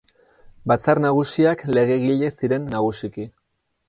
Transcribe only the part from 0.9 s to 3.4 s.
Nagusiak legegile ziren nagusiki.